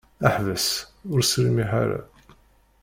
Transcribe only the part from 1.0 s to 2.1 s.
ur sṛimiḥ ara!